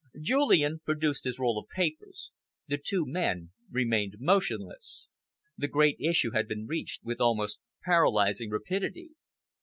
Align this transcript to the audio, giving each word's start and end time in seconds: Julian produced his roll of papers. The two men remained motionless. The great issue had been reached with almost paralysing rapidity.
Julian 0.19 0.79
produced 0.83 1.25
his 1.25 1.37
roll 1.37 1.59
of 1.59 1.69
papers. 1.69 2.31
The 2.67 2.81
two 2.83 3.05
men 3.05 3.51
remained 3.69 4.15
motionless. 4.17 5.09
The 5.59 5.67
great 5.67 5.97
issue 5.99 6.31
had 6.31 6.47
been 6.47 6.65
reached 6.65 7.03
with 7.03 7.21
almost 7.21 7.59
paralysing 7.83 8.49
rapidity. 8.49 9.11